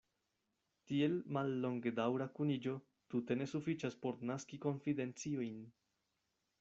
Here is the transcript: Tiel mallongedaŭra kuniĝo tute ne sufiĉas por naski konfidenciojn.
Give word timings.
Tiel 0.91 1.17
mallongedaŭra 1.37 2.27
kuniĝo 2.39 2.73
tute 3.15 3.37
ne 3.43 3.49
sufiĉas 3.55 3.99
por 4.07 4.21
naski 4.31 4.61
konfidenciojn. 4.65 5.65